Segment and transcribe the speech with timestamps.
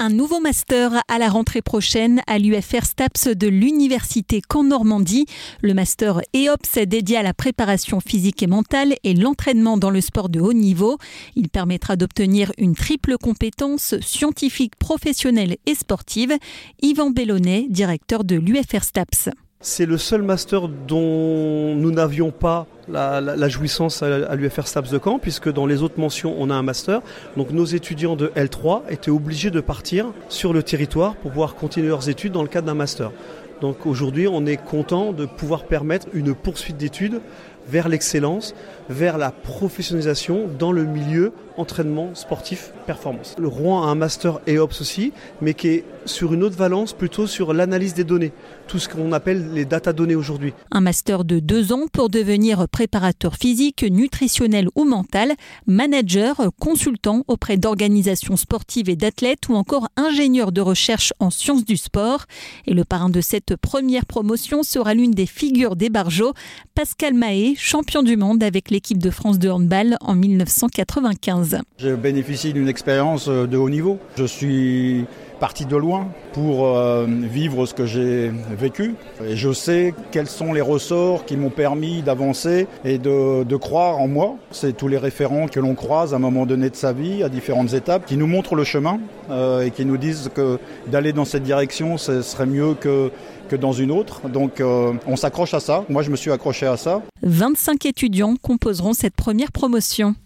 [0.00, 5.26] Un nouveau master à la rentrée prochaine à l'UFR STAPS de l'Université Caen Normandie.
[5.60, 10.00] Le master EOPS est dédié à la préparation physique et mentale et l'entraînement dans le
[10.00, 10.98] sport de haut niveau.
[11.34, 16.32] Il permettra d'obtenir une triple compétence scientifique, professionnelle et sportive.
[16.80, 19.30] Yvan Bellonnet, directeur de l'UFR STAPS.
[19.60, 25.18] C'est le seul master dont nous n'avions pas la, jouissance à, l'UFR STAPS de Caen,
[25.18, 27.00] puisque dans les autres mentions, on a un master.
[27.36, 31.88] Donc nos étudiants de L3 étaient obligés de partir sur le territoire pour pouvoir continuer
[31.88, 33.10] leurs études dans le cadre d'un master.
[33.60, 37.20] Donc aujourd'hui, on est content de pouvoir permettre une poursuite d'études
[37.68, 38.54] vers l'excellence,
[38.88, 43.34] vers la professionnalisation dans le milieu entraînement sportif performance.
[43.38, 47.26] Le Rouen a un master EOPS aussi, mais qui est sur une autre valence, plutôt
[47.26, 48.32] sur l'analyse des données,
[48.68, 50.54] tout ce qu'on appelle les data données aujourd'hui.
[50.70, 55.32] Un master de deux ans pour devenir préparateur physique, nutritionnel ou mental,
[55.66, 61.76] manager, consultant auprès d'organisations sportives et d'athlètes ou encore ingénieur de recherche en sciences du
[61.76, 62.26] sport.
[62.68, 66.34] Et le parrain de cette première promotion sera l'une des figures des Barjots,
[66.76, 71.58] Pascal Mahé, champion du monde avec l'équipe de France de handball en 1995.
[71.78, 73.98] Je bénéficie d'une expérience de haut niveau.
[74.16, 75.04] Je suis
[75.40, 78.94] parti de loin pour euh, vivre ce que j'ai vécu.
[79.28, 84.36] Je sais quels sont les ressorts qui m'ont permis d'avancer et de, croire en moi.
[84.52, 87.28] C'est tous les référents que l'on croise à un moment donné de sa vie, à
[87.28, 89.00] différentes étapes, qui nous montrent le chemin
[89.30, 93.10] euh, et qui nous disent que d'aller dans cette direction, ce serait mieux que,
[93.48, 94.28] que dans une autre.
[94.28, 95.84] Donc euh, on s'accroche à ça.
[95.88, 97.02] Moi, je me suis accroché à ça.
[97.22, 100.14] 25 étudiants composeront cette première promotion.